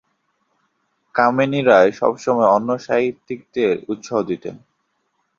[1.15, 4.55] কামিনী রায় সবসময় অন্য সাহিত্যিকদের উৎসাহ দিতেন।